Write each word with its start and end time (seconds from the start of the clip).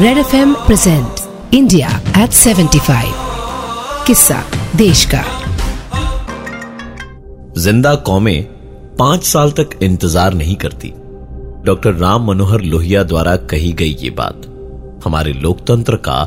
Red 0.00 0.18
F 0.18 0.34
M 0.36 0.52
present 0.56 1.54
India 1.54 1.88
at 2.18 2.32
75 2.32 3.08
किस्सा 4.06 4.38
देश 4.76 5.04
का। 5.14 5.22
ज़िंदा 7.56 7.94
कौमें 8.06 8.44
पाँच 8.98 9.24
साल 9.24 9.50
तक 9.50 9.78
इंतज़ार 9.82 10.34
नहीं 10.34 10.56
करती। 10.56 10.92
डॉक्टर 11.64 11.94
राम 11.94 12.26
मनोहर 12.26 12.60
लोहिया 12.62 13.02
द्वारा 13.02 13.36
कही 13.46 13.72
गई 13.72 13.96
ये 14.02 14.10
बात। 14.12 14.46
हमारे 15.04 15.32
लोकतंत्र 15.32 15.96
का 15.98 16.22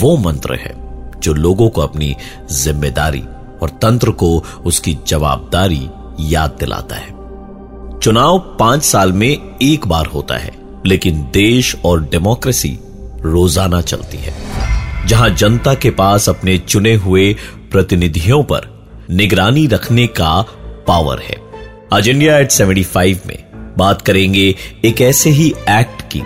वो 0.00 0.16
मंत्र 0.18 0.54
है, 0.56 0.74
जो 1.20 1.34
लोगों 1.34 1.70
को 1.70 1.80
अपनी 1.80 2.14
ज़िम्मेदारी 2.54 3.24
और 3.62 3.78
तंत्र 3.82 4.10
को 4.14 4.34
उसकी 4.64 4.98
जवाबदारी 5.06 5.86
याद 6.32 6.56
दिलाता 6.60 6.96
है। 6.96 7.98
चुनाव 8.00 8.38
पाँच 8.58 8.84
साल 8.84 9.12
में 9.12 9.30
एक 9.62 9.86
बार 9.86 10.06
होता 10.06 10.36
है, 10.36 10.58
लेकिन 10.86 11.30
देश 11.34 11.76
और 11.84 12.04
डेमोक्रेसी 12.04 12.78
रोज़ाना 13.24 13.80
चलती 13.80 14.18
है, 14.18 14.34
जहाँ 15.06 15.28
जनता 15.30 15.74
के 15.74 15.90
पास 15.90 16.28
अपने 16.28 16.56
चुने 16.58 16.94
हुए 16.94 17.32
प्रतिनिधियों 17.72 18.42
पर 18.44 18.66
निगरानी 19.10 19.66
रखने 19.66 20.06
का 20.06 20.40
पावर 20.86 21.20
है। 21.20 21.36
आज 21.92 22.08
इंडिया 22.08 22.38
एट 22.38 22.50
75 22.50 23.26
में 23.26 23.74
बात 23.78 24.02
करेंगे 24.02 24.54
एक 24.84 25.00
ऐसे 25.00 25.30
ही 25.30 25.48
एक्ट 25.70 26.02
की, 26.12 26.22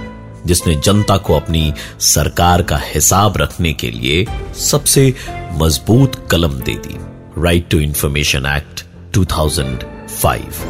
जिसने 0.47 0.75
जनता 0.77 1.17
को 1.17 1.35
अपनी 1.35 1.73
सरकार 2.01 2.63
का 2.63 2.81
हिसाब 2.85 3.37
रखने 3.37 3.73
के 3.73 3.91
लिए 3.91 4.25
सबसे 4.61 5.13
मज़बूत 5.53 6.27
कलम 6.31 6.61
दे 6.61 6.75
दी। 6.77 6.97
राइट 7.39 7.69
टू 7.71 7.79
इंफॉर्मेशन 7.81 8.47
एक्ट 8.47 8.85
2005 9.15 10.65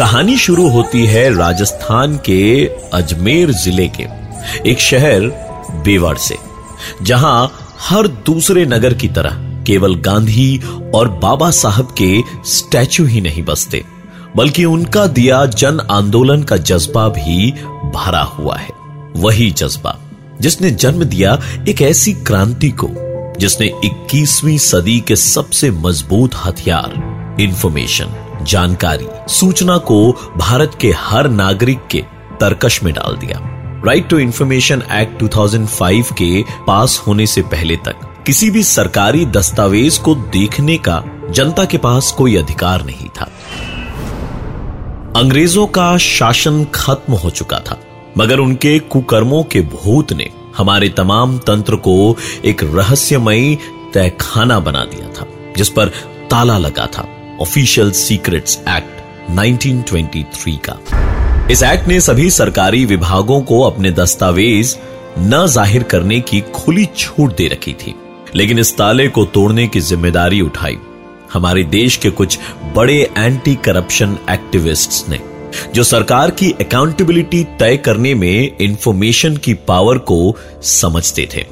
कहानी 0.00 0.36
शुरू 0.38 0.68
होती 0.70 1.04
है 1.06 1.22
राजस्थान 1.34 2.14
के 2.26 2.66
अजमेर 2.92 3.50
ज़िले 3.52 3.86
के, 3.88 4.04
एक 4.70 4.78
शहर 4.80 5.26
बेवड़ 5.84 6.16
से, 6.18 6.36
जहाँ 7.02 7.50
हर 7.80 8.06
दूसरे 8.26 8.64
नगर 8.66 8.94
की 8.94 9.08
तरह 9.08 9.34
केवल 9.66 9.94
गांधी 9.96 10.60
और 10.94 11.08
बाबा 11.24 11.50
साहब 11.50 11.94
के 12.00 12.08
स्टैचू 12.50 13.04
ही 13.04 13.20
नहीं 13.20 13.42
बसते, 13.42 13.82
बल्कि 14.36 14.64
उनका 14.64 15.06
दिया 15.08 15.44
जन 15.46 15.80
आंदोलन 15.90 16.42
का 16.42 16.56
जज्बा 16.56 17.08
भी 17.10 17.50
भरा 17.94 18.22
हुआ 18.30 18.56
है, 18.56 18.70
वही 19.16 19.50
जज्बा, 19.50 19.96
जिसने 20.40 20.70
जन्म 20.70 21.04
दिया 21.04 21.38
एक 21.68 21.82
ऐसी 21.82 22.14
क्रांति 22.24 22.70
को, 22.84 22.88
जिसने 23.38 23.70
21वीं 23.84 24.58
सदी 24.70 24.98
के 25.00 25.16
सबसे 25.18 25.70
मज़बूत 25.84 26.44
हथियार 26.44 27.38
इंफॉर्मेशन 27.40 28.16
जानकारी। 28.42 29.06
सूचना 29.28 29.76
को 29.78 30.12
भारत 30.36 30.76
के 30.80 30.92
हर 30.98 31.28
नागरिक 31.28 31.86
के 31.90 32.04
तरकश 32.40 32.82
में 32.82 32.94
डाल 32.94 33.16
दिया। 33.16 33.40
राइट 33.86 34.08
टू 34.08 34.18
इंफॉर्मेशन 34.18 34.82
एक्ट 34.92 35.18
2005 35.18 36.12
के 36.12 36.42
पास 36.66 37.02
होने 37.06 37.26
से 37.26 37.42
पहले 37.42 37.76
तक 37.76 37.96
किसी 38.26 38.50
भी 38.50 38.62
सरकारी 38.62 39.26
दस्तावेज़ 39.26 40.00
को 40.00 40.14
देखने 40.14 40.76
का 40.78 41.02
जनता 41.30 41.64
के 41.64 41.78
पास 41.78 42.10
कोई 42.12 42.36
अधिकार 42.36 42.84
नहीं 42.84 43.08
था। 43.08 43.30
अंग्रेज़ों 45.16 45.66
का 45.66 45.96
शासन 45.96 46.64
खत्म 46.74 47.12
हो 47.12 47.30
चुका 47.30 47.58
था, 47.58 47.78
मगर 48.18 48.38
उनके 48.38 48.78
कुकर्मों 48.78 49.42
के 49.42 49.60
भूत 49.60 50.12
ने 50.12 50.30
हमारे 50.56 50.88
तमाम 50.88 51.38
तंत्र 51.38 51.76
को 51.76 52.16
एक 52.44 52.64
रहस्यमयी 52.64 53.58
तहखाना 53.94 54.60
बना 54.60 54.84
दिया 54.84 55.08
था, 55.08 55.26
जिस 55.56 55.68
पर 55.68 55.88
ताला 56.30 56.58
लगा 56.58 56.86
था। 56.86 57.06
ऑफिशियल 57.40 57.90
सीक्रेट्स 57.92 58.58
एक्ट 58.68 59.30
1923 59.30 60.56
का। 60.68 60.78
इस 61.50 61.62
एक्ट 61.62 61.88
ने 61.88 62.00
सभी 62.00 62.30
सरकारी 62.30 62.84
विभागों 62.84 63.40
को 63.42 63.60
अपने 63.62 63.90
दस्तावेज़ 63.92 64.76
न 65.18 65.46
ज़ाहिर 65.46 65.82
करने 65.82 66.20
की 66.20 66.40
खुली 66.54 66.84
छूट 66.96 67.36
दे 67.36 67.46
रखी 67.48 67.72
थी, 67.76 67.94
लेकिन 68.36 68.58
इस 68.58 68.76
ताले 68.76 69.08
को 69.08 69.24
तोड़ने 69.26 69.66
की 69.66 69.80
ज़िम्मेदारी 69.80 70.40
उठाई। 70.40 70.78
हमारे 71.32 71.64
देश 71.64 71.96
के 71.96 72.10
कुछ 72.10 72.38
बड़े 72.74 72.98
एंटी 73.18 73.54
करप्शन 73.64 74.16
एक्टिविस्ट्स 74.30 75.08
ने, 75.08 75.20
जो 75.74 75.82
सरकार 75.84 76.30
की 76.30 76.50
अकाउंटेबिलिटी 76.60 77.42
तय 77.60 77.76
करने 77.76 78.14
में 78.14 78.56
इंफॉर्मेशन 78.58 79.36
की 79.36 79.54
पावर 79.68 79.98
को 80.10 80.36
समझते 80.62 81.28
थे। 81.34 81.44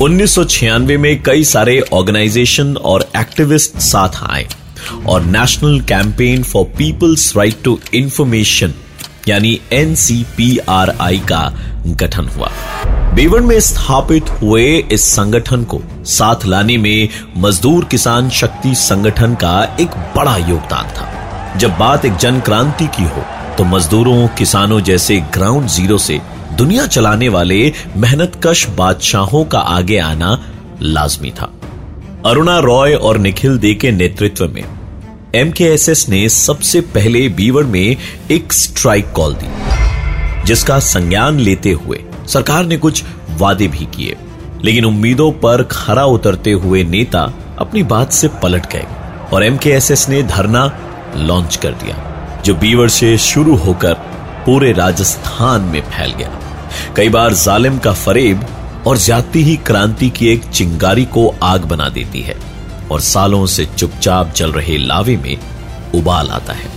1996 0.00 0.96
में 0.96 1.22
कई 1.22 1.44
सारे 1.44 1.80
ऑर्गेनाइजेशन 1.92 2.76
और 2.76 3.04
एक्टिविस्ट 3.16 3.78
साथ 3.78 4.08
आए 4.22 4.46
और 5.06 5.22
national 5.24 5.80
campaign 5.80 6.42
for 6.42 6.64
people's 6.64 7.36
right 7.36 7.62
to 7.64 7.78
information, 7.94 8.74
यानी 9.28 9.60
एनसीपीआरआई 9.72 11.18
का 11.18 11.40
गठन 11.86 12.28
हुआ। 12.28 12.50
बेवड़ 13.14 13.40
में 13.40 13.60
स्थापित 13.60 14.30
हुए 14.30 14.66
इस 14.92 15.04
संगठन 15.04 15.64
को 15.64 15.80
साथ 16.04 16.44
लाने 16.46 16.76
में 16.78 17.08
मजदूर 17.36 17.84
किसान 17.84 18.30
शक्ति 18.30 18.74
संगठन 18.74 19.34
का 19.34 19.76
एक 19.80 19.96
बड़ा 20.16 20.36
योगदान 20.36 20.88
था। 20.88 21.54
जब 21.56 21.78
बात 21.78 22.04
एक 22.04 22.16
जन 22.16 22.40
क्रांति 22.40 22.86
की 22.86 23.04
हो 23.04 23.24
तो 23.58 23.64
मजदूरों, 23.64 24.28
किसानों 24.28 24.80
जैसे 24.80 25.20
ग्राउंड 25.34 25.66
ज़ीरो 25.66 25.98
से 25.98 26.20
दुनिया 26.52 26.86
चलाने 26.86 27.28
वाले 27.28 27.72
मेहनतकश 27.96 28.66
बादशाहों 28.68 29.44
का 29.44 29.58
आगे 29.58 29.98
आना 29.98 30.38
लाजमी 30.82 31.30
था। 31.30 31.52
अरुणा 32.26 32.58
रॉय 32.58 32.94
और 32.94 33.18
निखिल 33.18 33.58
दे 33.58 33.74
के 33.74 33.90
नेतृत्व 33.90 34.48
में 34.48 34.64
एमकेएसएस 35.34 36.08
ने 36.08 36.28
सबसे 36.28 36.80
पहले 36.80 37.28
बीवर 37.28 37.64
में 37.64 37.96
एक 38.30 38.52
स्ट्राइक 38.52 39.12
कॉल 39.12 39.34
दी, 39.34 39.48
जिसका 40.44 40.78
संज्ञान 40.78 41.38
लेते 41.38 41.70
हुए 41.70 42.02
सरकार 42.28 42.64
ने 42.64 42.76
कुछ 42.76 43.04
वादे 43.30 43.68
भी 43.68 43.86
किए। 43.86 44.16
लेकिन 44.64 44.84
उम्मीदों 44.84 45.32
पर 45.32 45.62
खरा 45.62 46.04
उतरते 46.04 46.52
हुए 46.52 46.84
नेता 46.84 47.32
अपनी 47.58 47.82
बात 47.82 48.12
से 48.12 48.28
पलट 48.42 48.72
गए 48.72 48.86
और 49.32 49.44
एमकेएसएस 49.44 50.08
ने 50.08 50.22
धरना 50.22 50.70
लॉन्च 51.16 51.56
कर 51.56 51.72
दिया। 51.72 52.05
जो 52.46 52.54
बीवर 52.54 52.88
से 52.88 53.16
शुरू 53.18 53.54
होकर 53.56 53.94
पूरे 54.46 54.72
राजस्थान 54.72 55.62
में 55.62 55.80
फैल 55.82 56.12
गया। 56.12 56.28
कई 56.96 57.08
बार 57.08 57.32
जालिम 57.34 57.78
का 57.78 57.92
फरेब 57.92 58.44
और 58.86 58.98
जाती 58.98 59.42
ही 59.42 59.56
क्रांति 59.56 60.10
की 60.10 60.28
एक 60.28 60.44
चिंगारी 60.44 61.04
को 61.04 61.26
आग 61.42 61.64
बना 61.64 61.88
देती 61.88 62.20
है 62.20 62.36
और 62.90 63.00
सालों 63.00 63.46
से 63.46 63.64
चुपचाप 63.76 64.30
चल 64.32 64.52
रहे 64.52 64.76
लावे 64.78 65.16
में 65.16 65.36
उबाल 65.94 66.28
आता 66.28 66.52
है। 66.52 66.70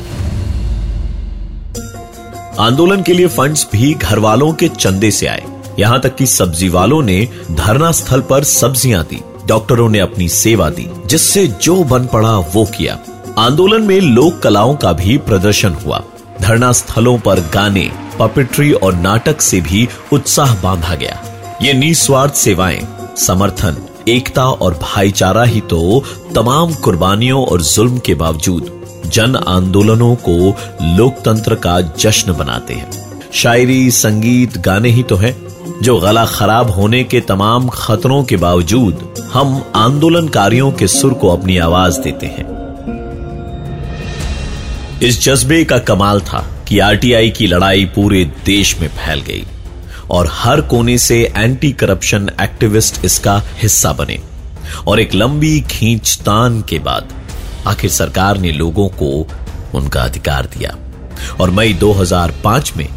आंदोलन 2.60 3.02
के 3.02 3.14
लिए 3.14 3.28
फंड्स 3.28 3.68
भी 3.72 3.94
घर 3.94 4.20
वालों 4.20 4.52
के 4.54 4.68
चंदे 4.70 5.12
से 5.12 5.28
आए। 5.28 5.44
यहाँ 5.80 6.00
तक 6.02 6.16
कि 6.16 6.26
सब्ज़ी 6.28 6.70
वालों 6.70 7.02
ने 7.04 7.28
धरना 7.52 7.92
स्थल 7.92 8.22
पर 8.22 8.44
सब्ज़ियाँ 8.44 9.04
दी। 9.04 9.22
डॉक्टरों 9.48 9.90
ने 9.90 10.00
अपनी 10.00 10.30
सेवा 10.30 10.70
दी, 10.70 10.90
जिससे 11.06 11.48
जो 11.48 11.84
बन 11.84 12.06
पड़ा 12.06 12.38
वो 12.54 12.66
किया। 12.78 12.98
आंदोलन 13.38 13.82
में 13.82 14.00
लोक 14.02 14.40
कलाओं 14.40 14.76
का 14.76 14.94
भी 14.94 15.18
प्रदर्शन 15.18 15.74
हुआ। 15.76 16.02
धरना 16.42 16.72
स्थलों 16.72 17.18
पर 17.20 17.40
गाने 17.40 17.92
पपिट्री 18.20 18.72
और 18.72 18.94
नाटक 18.94 19.42
से 19.42 19.62
भी 19.62 19.88
उत्साह 20.14 20.54
बांधा 20.56 20.96
गया। 20.96 21.20
ये 21.62 21.74
निस्वार्थ 21.74 22.34
सेवाएँ, 22.34 22.88
समर्थन, 23.18 23.78
एकता 24.08 24.46
और 24.46 24.74
भाईचारा 24.74 25.44
ही 25.44 25.62
तो 25.62 26.04
तमाम 26.36 26.74
कुर्बानियों 26.74 27.46
और 27.46 27.62
जुल्म 27.62 27.98
के 27.98 28.16
बावजूद 28.16 28.72
जन 29.06 29.36
आंदोलनों 29.36 30.16
को 30.16 30.56
लोकतंत्र 30.98 31.56
का 31.56 31.82
जश्न 31.82 32.34
बनाते 32.34 32.74
हैं। 32.74 32.92
शायरी, 33.34 33.92
संगीत, 33.92 34.58
गाने 34.58 34.90
ही 34.90 35.04
तो 35.04 35.16
हैं, 35.16 35.36
जो 35.82 35.98
गला 35.98 36.26
खराब 36.26 36.70
होने 36.70 37.04
के 37.04 37.20
तमाम 37.22 37.68
खतरों 37.68 38.24
के 38.24 38.38
बावजूद 38.38 39.14
हम 39.34 39.64
आंदोलनकारियों 39.76 40.72
के 40.72 40.88
सुर 40.88 41.14
को 41.14 41.30
अपनी 41.30 41.58
आवाज़ 41.58 42.00
देते 42.00 42.26
हैं। 42.26 42.69
इस 45.04 45.22
जज्बे 45.22 45.64
का 45.66 45.78
कमाल 45.78 46.22
था 46.22 46.40
कि 46.68 46.80
आरटीआई 46.80 47.30
की 47.30 47.48
लड़ाई 47.48 47.86
पूरे 47.86 48.24
देश 48.46 48.80
में 48.80 48.88
फैल 48.88 49.22
गई 49.22 49.44
और 50.12 50.30
हर 50.32 50.62
कोने 50.62 50.98
से 50.98 51.34
एंटी 51.38 51.72
करप्शन 51.72 52.30
एक्टिविस्ट 52.42 53.06
इसका 53.06 53.44
हिस्सा 53.58 53.94
बने। 53.94 54.20
और 54.88 55.00
एक 55.00 55.14
लंबी 55.14 55.62
खींचतान 55.62 56.62
के 56.62 56.80
बाद 56.80 57.14
आखिर 57.68 57.90
सरकार 57.90 58.38
ने 58.38 58.52
लोगों 58.52 58.90
को 58.90 59.28
उनका 59.76 60.02
अधिकार 60.02 60.46
दिया। 60.46 60.76
और 61.42 61.50
मई 61.50 61.74
2005 61.74 62.78
में 62.78 62.88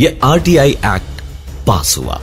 यह 0.00 0.18
आरटीआई 0.24 0.70
एक्ट 0.70 1.22
पास 1.66 1.96
हुआ। 1.98 2.20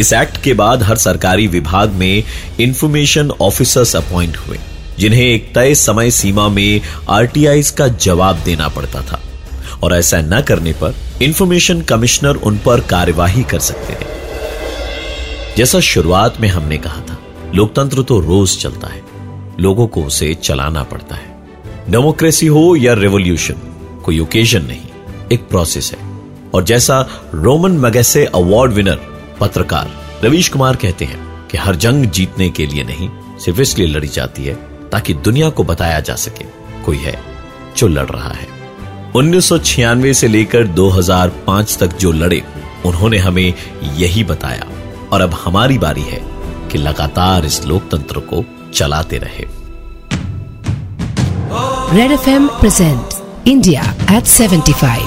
इस 0.00 0.12
एक्ट 0.12 0.42
के 0.42 0.54
बाद 0.54 0.82
हर 0.82 0.96
सरकारी 0.96 1.46
विभाग 1.46 1.90
में 1.90 2.24
इंफॉर्मेशन 2.60 3.30
ऑफिसर्स 3.30 3.96
अपॉइंट 3.96 4.36
हुए। 4.36 4.58
जिन्हें 5.02 5.22
एक 5.22 5.54
तय 5.54 5.74
समय 5.74 6.10
सीमा 6.10 6.48
में 6.48 6.80
आरटीआई 7.10 7.62
का 7.62 7.88
जवाब 7.88 8.36
देना 8.36 8.68
पड़ता 8.68 9.00
था। 9.00 9.22
और 9.82 9.94
ऐसा 9.94 10.20
न 10.20 10.40
करने 10.40 10.72
पर 10.72 10.94
इंफॉर्मेशन 11.22 11.80
कमिश्नर 11.80 12.34
उन 12.34 12.58
पर 12.58 12.80
कार्यवाही 12.80 13.42
कर 13.42 13.58
सकते 13.58 13.94
थे। 13.94 14.08
जैसा 15.56 15.80
शुरुआत 15.80 16.40
में 16.40 16.48
हमने 16.48 16.78
कहा 16.78 17.00
था, 17.00 17.18
लोकतंत्र 17.54 18.02
तो 18.02 18.20
रोज 18.20 18.58
चलता 18.58 18.88
है। 18.88 19.02
लोगों 19.60 19.86
को 19.86 20.02
उसे 20.02 20.34
चलाना 20.34 20.82
पड़ता 20.82 21.16
है। 21.16 21.46
डेमोक्रेसी 21.88 22.46
हो 22.46 22.76
या 22.76 22.94
रेवोल्यूशन, 22.94 23.54
कोई 24.04 24.18
ओकेजन 24.18 24.62
नहीं, 24.62 24.82
एक 25.32 25.48
प्रोसेस 25.48 25.92
है। 25.92 25.98
और 26.54 26.64
जैसा 26.64 27.08
रोमन 27.34 27.70
मैगेसे 27.70 28.24
अवार्ड 28.24 28.72
विनर, 28.72 29.00
पत्रकार 29.40 29.90
रवीश 30.24 30.48
कुमार 30.48 30.76
कहते 30.76 31.04
हैं 31.04 31.46
कि 31.46 31.58
हर 31.58 31.76
जंग 31.76 32.06
जीतने 32.06 32.50
के 32.50 32.66
लिए 32.66 32.84
नहीं, 32.84 33.08
सिर्फ़ 33.44 33.60
इसलिए 33.60 33.86
लड़ी 33.86 34.08
जाती 34.08 34.44
है 34.44 34.71
ताकि 34.92 35.14
दुनिया 35.14 35.48
को 35.50 35.64
बताया 35.64 36.00
जा 36.00 36.14
सके, 36.14 36.44
कोई 36.84 36.96
है 36.96 37.18
जो 37.76 37.88
लड़ 37.88 38.06
रहा 38.06 38.30
है। 38.30 38.48
उन्नीस 39.16 39.48
सौ 39.48 39.58
छियानवे 39.58 40.14
से 40.14 40.28
लेकर 40.28 40.66
2005 40.66 41.76
तक 41.78 41.96
जो 41.96 42.12
लड़े, 42.12 42.42
उन्होंने 42.86 43.18
हमें 43.18 43.54
यही 43.94 44.24
बताया, 44.24 44.66
और 45.12 45.20
अब 45.20 45.34
हमारी 45.44 45.78
बारी 45.78 46.02
है 46.02 46.20
कि 46.72 46.78
लगातार 46.78 47.44
इस 47.44 47.64
लोकतंत्र 47.64 48.20
को 48.20 48.44
चलाते 48.74 49.18
रहे। 49.18 49.46
Red 51.96 52.12
F 52.12 52.30
M 52.30 52.48
present 52.48 53.08
India 53.48 53.94
at 54.10 54.24
75 54.24 55.06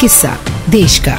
किस्सा 0.00 0.36
देश 0.70 0.98
का। 0.98 1.18